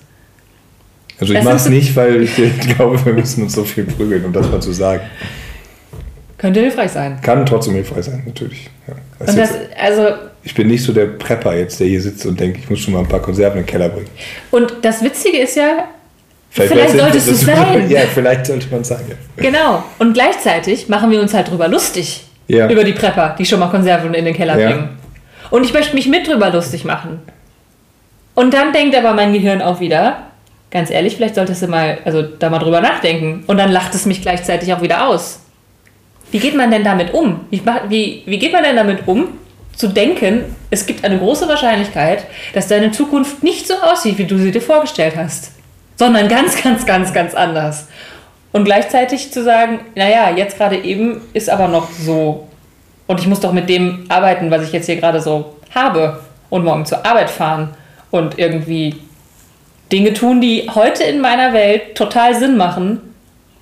[1.21, 2.35] Also ich mache es nicht, weil ich
[2.77, 5.03] glaube, wir müssen uns so viel prügeln, um das mal zu sagen.
[6.37, 7.19] Könnte hilfreich sein.
[7.23, 8.69] Kann trotzdem hilfreich sein, natürlich.
[8.87, 8.95] Ja.
[9.21, 10.09] Das Und das, jetzt, also,
[10.43, 12.93] ich bin nicht so der Prepper jetzt, der hier sitzt und denkt, ich muss schon
[12.93, 14.11] mal ein paar Konserven in den Keller bringen.
[14.51, 15.89] und das Witzige ist ja,
[16.55, 17.91] Vielleicht wär's solltest du sein.
[17.91, 19.07] Ja, vielleicht sollte man sagen.
[19.09, 19.43] Ja.
[19.43, 19.83] genau.
[19.99, 22.25] Und gleichzeitig machen wir uns halt drüber lustig.
[22.47, 22.69] Ja.
[22.71, 24.69] Über die Prepper, die schon mal Konserven in den Keller Ja.
[24.69, 24.89] bringen.
[25.51, 27.21] Und ich möchte mich mit drüber lustig machen.
[28.35, 30.19] Und dann denkt aber mein Gehirn auch wieder,
[30.71, 33.43] ganz ehrlich, vielleicht solltest du mal, also da mal drüber nachdenken.
[33.47, 35.41] Und dann lacht es mich gleichzeitig auch wieder aus.
[36.31, 37.41] Wie geht man denn damit um?
[37.51, 39.29] Wie, wie, wie geht man denn damit um,
[39.77, 44.39] zu denken, es gibt eine große Wahrscheinlichkeit, dass deine Zukunft nicht so aussieht, wie du
[44.39, 45.51] sie dir vorgestellt hast,
[45.97, 47.89] sondern ganz, ganz, ganz, ganz anders.
[48.53, 52.47] Und gleichzeitig zu sagen, naja, jetzt gerade eben ist aber noch so.
[53.07, 56.21] Und ich muss doch mit dem arbeiten, was ich jetzt hier gerade so habe.
[56.51, 57.75] Und morgen zur Arbeit fahren.
[58.13, 58.95] Und irgendwie
[59.91, 63.01] Dinge tun, die heute in meiner Welt total Sinn machen.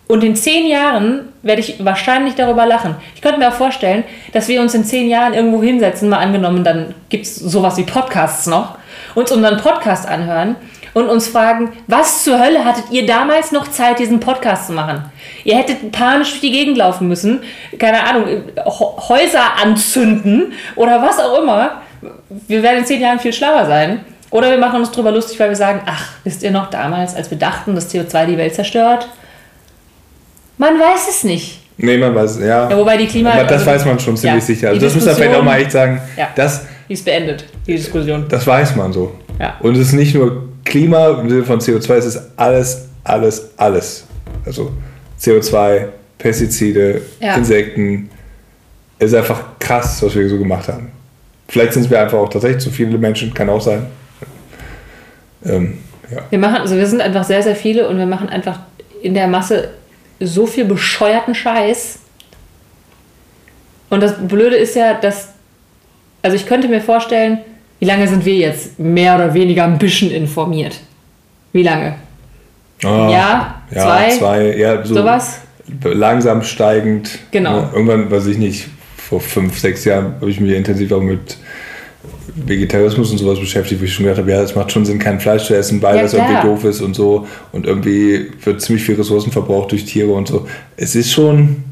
[0.08, 2.96] Und in zehn Jahren werde ich wahrscheinlich darüber lachen.
[3.14, 6.64] Ich könnte mir auch vorstellen, dass wir uns in zehn Jahren irgendwo hinsetzen, mal angenommen,
[6.64, 8.76] dann gibt es sowas wie Podcasts noch,
[9.14, 10.56] uns unseren Podcast anhören
[10.94, 15.04] und uns fragen, was zur Hölle hattet ihr damals noch Zeit, diesen Podcast zu machen?
[15.44, 17.42] Ihr hättet panisch durch die Gegend laufen müssen,
[17.78, 18.24] keine Ahnung,
[18.66, 21.82] Häuser anzünden oder was auch immer.
[22.48, 24.00] Wir werden in zehn Jahren viel schlauer sein.
[24.30, 27.30] Oder wir machen uns drüber lustig, weil wir sagen, ach, wisst ihr noch damals, als
[27.30, 29.06] wir dachten, dass CO2 die Welt zerstört?
[30.58, 31.60] Man weiß es nicht.
[31.76, 32.70] Nee, man weiß, ja.
[32.70, 34.68] Ja, wobei die Klima- Aber das also- weiß man schon ziemlich ja, sicher.
[34.68, 36.00] Also das muss man vielleicht auch mal echt sagen.
[36.16, 36.28] Ja.
[36.34, 38.26] Das, Die ist beendet, die Diskussion.
[38.28, 39.14] das weiß man so.
[39.40, 39.54] Ja.
[39.60, 44.04] Und es ist nicht nur Klima im Sinne von CO2, es ist alles, alles, alles.
[44.44, 44.72] Also
[45.20, 47.34] CO2, Pestizide, Ja.
[47.36, 48.10] Insekten.
[48.98, 50.92] Es ist einfach krass, was wir so gemacht haben.
[51.48, 53.86] Vielleicht sind wir einfach auch tatsächlich zu viele Menschen, kann auch sein.
[55.44, 55.78] Ähm,
[56.10, 56.22] ja.
[56.30, 58.60] Wir machen, also wir sind einfach sehr, sehr viele und wir machen einfach
[59.02, 59.70] in der Masse
[60.20, 61.98] so viel bescheuerten Scheiß.
[63.90, 65.28] Und das Blöde ist ja, dass,
[66.22, 67.38] also ich könnte mir vorstellen,
[67.82, 70.78] wie lange sind wir jetzt mehr oder weniger ein bisschen informiert?
[71.52, 71.96] Wie lange?
[72.84, 75.40] Ah, Ja, ja, zwei, zwei, ja, so sowas?
[75.82, 77.18] langsam steigend.
[77.32, 77.68] Genau.
[77.72, 81.36] Irgendwann, weiß ich nicht, vor fünf, sechs Jahren habe ich mich intensiv auch mit
[82.36, 85.18] Vegetarismus und sowas beschäftigt, wo ich schon gedacht habe, ja, es macht schon Sinn, kein
[85.18, 87.26] Fleisch zu essen, weil Ja, das irgendwie doof ist und so.
[87.50, 90.46] Und irgendwie wird ziemlich viel Ressourcen verbraucht durch Tiere und so.
[90.76, 91.64] Es ist schon,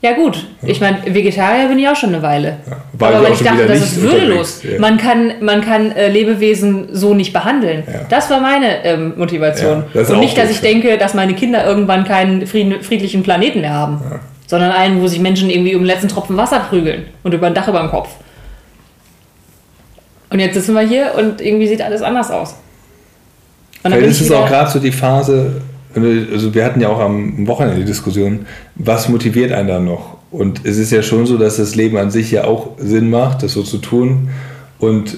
[0.00, 2.58] Ja gut, ich meine, Vegetarier bin ich auch schon eine Weile.
[2.92, 4.62] war Aber ich weil auch ich dachte, das ist würdelos.
[4.62, 4.78] Ja.
[4.78, 7.82] Man kann, man kann äh, Lebewesen so nicht behandeln.
[7.84, 8.00] Ja.
[8.08, 9.82] Das war meine ähm, Motivation.
[9.92, 10.68] Ja, Und auch nicht, dass ich ja.
[10.68, 14.00] denke, dass meine Kinder irgendwann keinen friedlichen Planeten mehr haben.
[14.46, 17.54] Sondern einen, wo sich Menschen irgendwie um den letzten Tropfen Wasser prügeln und über ein
[17.54, 18.08] Dach über dem Kopf.
[20.30, 22.54] Und jetzt sitzen wir hier und irgendwie sieht alles anders aus.
[23.82, 25.60] Und ich ist auch wieder- gerade so die Phase,
[26.04, 30.18] also wir hatten ja auch am Wochenende die Diskussion, was motiviert einen dann noch?
[30.30, 33.42] Und es ist ja schon so, dass das Leben an sich ja auch Sinn macht,
[33.42, 34.28] das so zu tun.
[34.78, 35.16] Und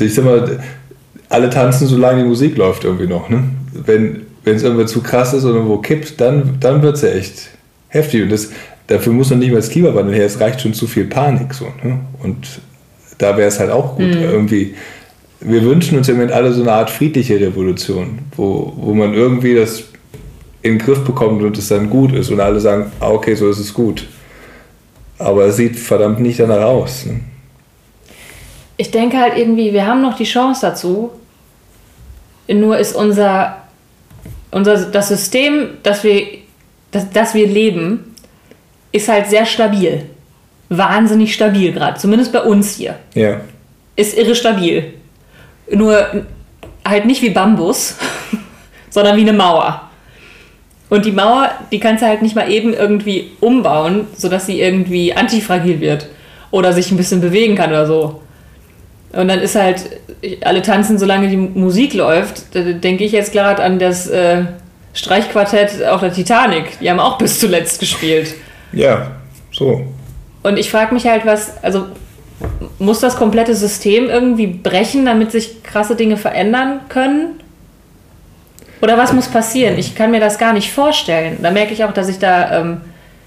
[0.00, 0.60] ich sag mal,
[1.28, 3.28] alle tanzen, solange die Musik läuft irgendwie noch.
[3.28, 3.44] Ne?
[3.84, 7.50] Wenn es irgendwann zu krass ist oder irgendwo kippt, dann, dann wird es ja echt
[7.88, 8.22] heftig.
[8.22, 8.50] Und das,
[8.86, 11.52] dafür muss noch nicht mal das Klimawandel her, es reicht schon zu viel Panik.
[11.52, 11.98] So, ne?
[12.22, 12.60] Und
[13.18, 14.74] da wäre es halt auch gut, irgendwie.
[15.46, 19.54] Wir wünschen uns im Moment alle so eine Art friedliche Revolution, wo, wo man irgendwie
[19.54, 19.84] das
[20.62, 23.50] in den Griff bekommt und es dann gut ist und alle sagen, ah, okay, so
[23.50, 24.06] ist es gut.
[25.18, 27.04] Aber es sieht verdammt nicht danach aus.
[27.04, 27.20] Ne?
[28.78, 31.10] Ich denke halt irgendwie, wir haben noch die Chance dazu.
[32.48, 33.58] Nur ist unser,
[34.50, 36.26] unser das System, das wir,
[36.90, 38.14] das, das wir leben,
[38.92, 40.06] ist halt sehr stabil.
[40.70, 42.00] Wahnsinnig stabil gerade.
[42.00, 42.96] Zumindest bei uns hier.
[43.12, 43.42] Ja.
[43.96, 44.93] Ist irre stabil.
[45.70, 46.24] Nur
[46.86, 47.96] halt nicht wie Bambus,
[48.90, 49.90] sondern wie eine Mauer.
[50.90, 55.14] Und die Mauer, die kannst du halt nicht mal eben irgendwie umbauen, sodass sie irgendwie
[55.14, 56.06] antifragil wird.
[56.50, 58.20] Oder sich ein bisschen bewegen kann oder so.
[59.12, 59.82] Und dann ist halt,
[60.42, 62.54] alle tanzen, solange die Musik läuft.
[62.54, 64.44] Da denke ich jetzt gerade an das äh,
[64.92, 66.78] Streichquartett auf der Titanic.
[66.80, 68.34] Die haben auch bis zuletzt gespielt.
[68.72, 69.12] Ja,
[69.52, 69.86] so.
[70.42, 71.86] Und ich frage mich halt, was, also
[72.78, 77.40] muss das komplette System irgendwie brechen, damit sich krasse Dinge verändern können?
[78.82, 79.78] Oder was muss passieren?
[79.78, 81.38] Ich kann mir das gar nicht vorstellen.
[81.42, 82.80] Da merke ich auch, dass ich da, ähm,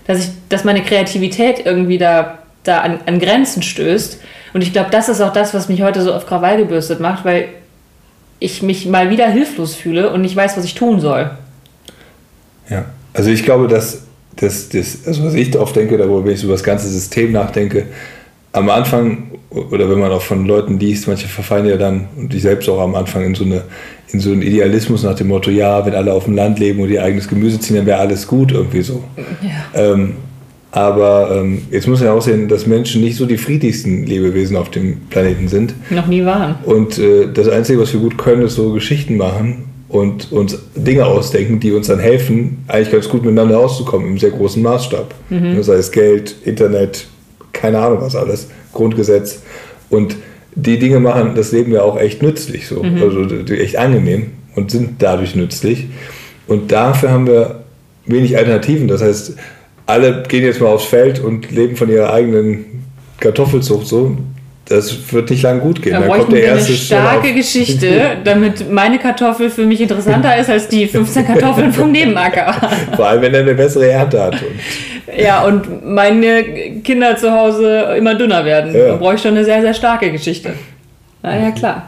[0.05, 4.19] dass ich, dass meine Kreativität irgendwie da, da an, an Grenzen stößt.
[4.53, 7.25] Und ich glaube, das ist auch das, was mich heute so auf Krawall gebürstet macht,
[7.25, 7.49] weil
[8.39, 11.31] ich mich mal wieder hilflos fühle und nicht weiß, was ich tun soll.
[12.69, 12.85] Ja.
[13.13, 14.03] Also ich glaube, dass
[14.35, 17.87] das, das also was ich oft denke, darüber, wenn ich über das ganze System nachdenke,
[18.53, 22.41] am Anfang, oder wenn man auch von Leuten liest, manche verfallen ja dann, und ich
[22.41, 23.63] selbst auch am Anfang, in so, eine,
[24.11, 26.89] in so einen Idealismus nach dem Motto, ja, wenn alle auf dem Land leben und
[26.89, 29.03] ihr eigenes Gemüse ziehen, dann wäre alles gut, irgendwie so.
[29.73, 30.13] Ähm,
[30.71, 34.57] aber ähm, jetzt muss man ja auch sehen, dass Menschen nicht so die friedlichsten Lebewesen
[34.57, 35.73] auf dem Planeten sind.
[35.89, 36.55] Noch nie waren.
[36.65, 41.05] Und äh, das Einzige, was wir gut können, ist so Geschichten machen und uns Dinge
[41.05, 45.13] ausdenken, die uns dann helfen, eigentlich ganz gut miteinander auszukommen im sehr großen Maßstab.
[45.29, 47.07] Ne, Sei es Geld, Internet,
[47.57, 49.41] keine Ahnung was alles, Grundgesetz.
[49.89, 50.15] Und
[50.55, 52.81] die Dinge machen das Leben ja auch echt nützlich, so.
[53.01, 55.87] also die- echt angenehm und sind dadurch nützlich.
[56.47, 57.63] Und dafür haben wir
[58.05, 58.87] wenig Alternativen.
[58.87, 59.33] Das heißt,
[59.85, 62.65] alle gehen jetzt mal aufs Feld und leben von ihrer eigenen
[63.19, 64.17] Kartoffelzucht so.
[64.69, 65.93] Das wird nicht lang gut gehen.
[65.93, 70.37] Da bräuchten kommt der wir eine erste starke Geschichte, damit meine Kartoffel für mich interessanter
[70.37, 72.53] ist als die 15 Kartoffeln vom Nebenacker.
[72.95, 74.33] Vor allem, wenn er eine bessere Ernte hat.
[74.33, 76.43] Und Ja, und meine
[76.83, 78.75] Kinder zu Hause immer dünner werden.
[78.75, 78.89] Ja.
[78.89, 80.53] Da brauche ich schon eine sehr, sehr starke Geschichte.
[81.23, 81.87] Na ja, klar.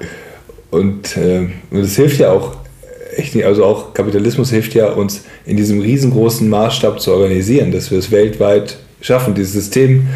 [0.72, 2.56] Und äh, das hilft ja auch
[3.16, 7.92] echt nicht, also auch Kapitalismus hilft ja uns in diesem riesengroßen Maßstab zu organisieren, dass
[7.92, 9.34] wir es weltweit schaffen.
[9.34, 10.08] Dieses System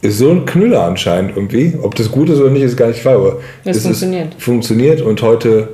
[0.00, 1.74] ist so ein Knüller anscheinend irgendwie.
[1.82, 3.14] Ob das gut ist oder nicht, ist gar nicht klar.
[3.16, 4.34] Aber Es ist- funktioniert.
[4.38, 5.68] funktioniert und heute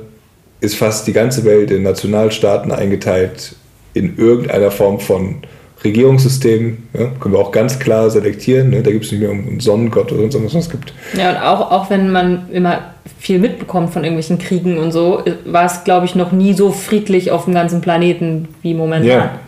[0.61, 3.55] ist fast die ganze Welt in Nationalstaaten eingeteilt
[3.93, 5.35] in irgendeiner Form von
[5.83, 6.77] Regierungssystem.
[6.97, 8.71] Ja, können wir auch ganz klar selektieren.
[8.71, 8.81] Ne?
[8.81, 10.93] Da gibt es nicht mehr einen Sonnengott oder sonst irgendwas, was es gibt.
[11.15, 12.79] Ja, und auch, auch wenn man immer
[13.19, 17.29] viel mitbekommt von irgendwelchen Kriegen und so, war es, glaube ich, noch nie so friedlich
[17.31, 19.07] auf dem ganzen Planeten wie momentan.
[19.07, 19.39] Ja.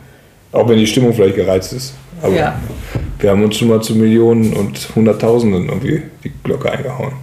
[0.51, 1.93] Auch wenn die Stimmung vielleicht gereizt ist.
[2.21, 2.59] Aber Ja.
[3.19, 7.13] Wir haben uns schon mal zu Millionen und Hunderttausenden irgendwie die Glocke eingehauen.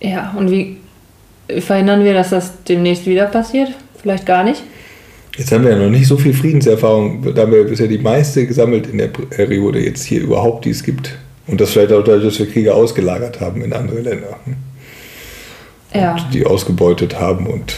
[0.00, 0.78] Ja, und wie
[1.60, 3.70] verhindern wir, dass das demnächst wieder passiert?
[4.00, 4.62] Vielleicht gar nicht.
[5.36, 7.34] Jetzt haben wir ja noch nicht so viel Friedenserfahrung.
[7.34, 10.82] Da haben wir bisher die meiste gesammelt in der Periode jetzt hier überhaupt, die es
[10.82, 11.16] gibt.
[11.46, 14.38] Und das vielleicht auch dadurch, dass wir Kriege ausgelagert haben in andere Länder.
[14.44, 14.56] hm?
[15.92, 16.16] Ja.
[16.32, 17.74] Die ausgebeutet haben und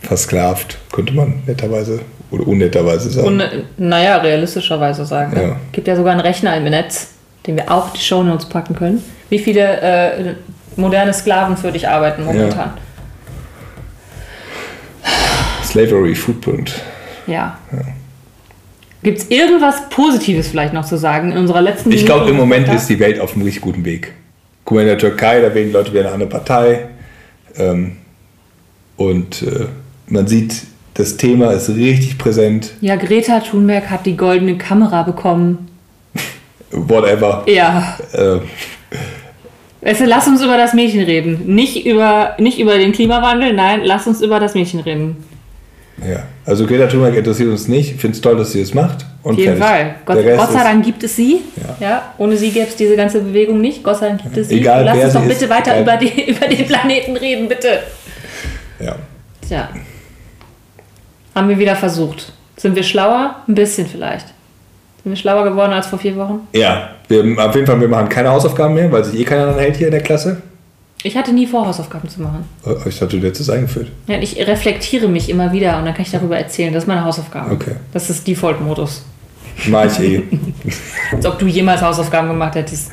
[0.00, 2.00] versklavt, könnte man netterweise
[2.32, 3.40] oder unnetterweise sagen.
[3.40, 5.36] Äh, naja, realistischerweise sagen.
[5.36, 5.42] Ja.
[5.42, 5.56] Ja.
[5.70, 7.12] gibt ja sogar einen Rechner im Netz,
[7.46, 9.04] den wir auch die Shownotes packen können.
[9.28, 10.34] Wie viele äh,
[10.76, 12.72] moderne Sklaven für dich arbeiten momentan?
[15.64, 16.74] Slavery Footprint.
[17.26, 17.58] Ja.
[19.02, 22.36] Gibt es irgendwas Positives vielleicht noch zu sagen in unserer letzten Ich glaube, im?
[22.36, 24.12] Moment ist die Welt auf einem richtig guten Weg.
[24.64, 26.88] Guck mal, in der Türkei, da wählen Leute wieder eine andere Partei.
[27.56, 27.96] Ähm,
[28.96, 29.66] und äh,
[30.06, 30.62] man sieht,
[30.94, 32.72] das Thema ist richtig präsent.
[32.80, 35.68] Ja, Greta Thunberg hat die goldene Kamera bekommen.
[36.70, 37.44] Whatever.
[37.46, 37.96] Ja.
[38.12, 38.38] Äh,
[39.84, 41.54] Weißt du, lass uns über das Mädchen reden.
[41.54, 45.16] Nicht über, nicht über den Klimawandel, nein, lass uns über das Mädchen reden.
[46.06, 46.24] ja.
[46.44, 47.94] Also Greta Thunberg interessiert uns nicht.
[47.94, 49.06] Ich finde es toll, dass sie es macht.
[49.22, 49.64] Und Auf jeden fertig.
[49.64, 49.94] Fall.
[50.24, 51.40] Gott, Gott sei Dank gibt es sie.
[51.80, 51.86] Ja.
[51.88, 52.12] Ja.
[52.18, 53.84] ohne sie gäbe es diese ganze Bewegung nicht.
[53.84, 54.56] Gott sei Dank gibt es sie.
[54.58, 57.80] Egal, Lass uns doch bitte ist, weiter über, die, über den Planeten reden, bitte.
[58.84, 58.96] Ja.
[59.46, 59.68] Tja.
[61.34, 62.32] Haben wir wieder versucht.
[62.56, 63.36] Sind wir schlauer?
[63.48, 64.26] Ein bisschen vielleicht.
[65.02, 66.46] Sind wir schlauer geworden als vor vier Wochen?
[66.52, 69.58] Ja, wir, auf jeden Fall, wir machen keine Hausaufgaben mehr, weil sich eh keiner dran
[69.58, 70.42] hält hier in der Klasse.
[71.02, 72.44] Ich hatte nie vor, Hausaufgaben zu machen.
[72.64, 73.88] Äh, Ich dachte, du hättest es eingeführt.
[74.06, 76.72] Ja, ich reflektiere mich immer wieder und dann kann ich darüber erzählen.
[76.72, 77.50] Das ist meine Hausaufgabe.
[77.52, 77.74] Okay.
[77.92, 79.04] Das ist Default-Modus.
[79.66, 80.22] Mach ich eh.
[81.12, 82.92] Als ob du jemals Hausaufgaben gemacht hättest.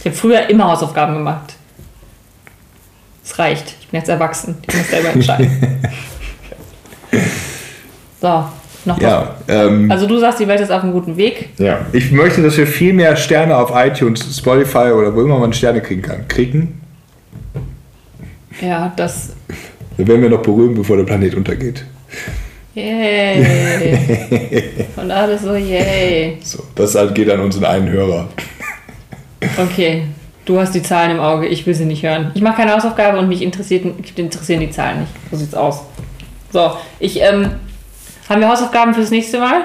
[0.00, 1.54] Ich habe früher immer Hausaufgaben gemacht.
[3.24, 3.74] Es reicht.
[3.80, 4.56] Ich bin jetzt erwachsen.
[4.68, 5.80] Ich muss selber entscheiden.
[8.20, 8.44] so,
[8.84, 9.02] noch was.
[9.02, 11.50] ja, ähm, Also du sagst, die Welt ist auf einem guten Weg.
[11.58, 11.86] ja.
[11.92, 15.80] Ich möchte, dass wir viel mehr Sterne auf iTunes, Spotify oder wo immer man Sterne
[15.80, 16.80] kriegen kann, kriegen.
[18.60, 19.30] Ja, das.
[19.96, 21.84] Dann werden wir noch berühmt, bevor der Planet untergeht.
[22.74, 23.98] Yay.
[24.96, 26.38] Und alles so, yay.
[26.42, 28.28] So, das halt geht an unseren einen Hörer.
[29.56, 30.04] Okay,
[30.44, 32.30] du hast die Zahlen im Auge, ich will sie nicht hören.
[32.34, 35.12] Ich mache keine Hausaufgabe und mich interessiert, mich interessieren die Zahlen nicht.
[35.30, 35.82] So sieht's aus.
[36.50, 37.50] So, ich, ähm,
[38.28, 39.64] haben wir Hausaufgaben fürs nächste Mal?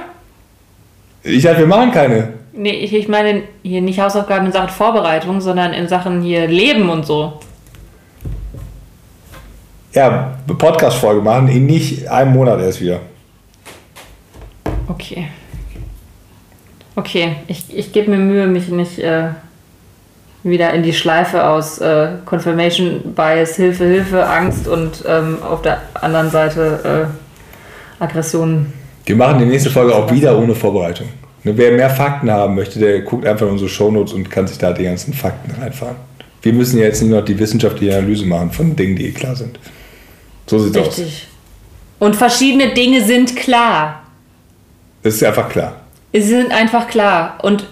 [1.24, 2.34] Ich dachte, wir machen keine.
[2.52, 6.90] Nee, ich, ich meine hier nicht Hausaufgaben in Sachen Vorbereitung, sondern in Sachen hier Leben
[6.90, 7.40] und so.
[9.94, 13.00] Ja, Podcast-Folge machen, in nicht einem Monat erst wieder.
[14.88, 15.28] Okay.
[16.96, 19.30] Okay, ich, ich gebe mir Mühe, mich nicht äh,
[20.44, 25.82] wieder in die Schleife aus äh, Confirmation Bias, Hilfe, Hilfe, Angst und ähm, auf der
[25.94, 27.10] anderen Seite
[28.00, 28.72] äh, Aggression.
[29.06, 31.08] Wir machen die nächste Folge auch wieder ohne Vorbereitung.
[31.44, 34.72] Wer mehr Fakten haben möchte, der guckt einfach in unsere Shownotes und kann sich da
[34.72, 35.98] die ganzen Fakten reinfahren.
[36.42, 39.36] Wir müssen ja jetzt nicht noch die wissenschaftliche Analyse machen von Dingen, die eh klar
[39.36, 39.60] sind.
[40.48, 40.98] So sieht's aus.
[40.98, 41.28] Richtig.
[42.00, 44.04] Und verschiedene Dinge sind klar.
[45.04, 45.76] Das ist einfach klar.
[46.14, 47.40] Sie sind einfach klar.
[47.42, 47.66] Und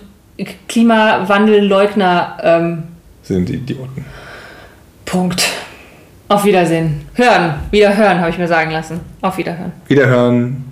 [0.67, 2.83] Klimawandelleugner, ähm,
[3.23, 4.05] Sind die Idioten.
[5.05, 5.43] Punkt.
[6.27, 7.01] Auf Wiedersehen.
[7.15, 7.55] Hören.
[7.71, 9.01] Wieder hören, habe ich mir sagen lassen.
[9.21, 9.73] Auf Wiederhören.
[9.87, 10.70] Wiederhören.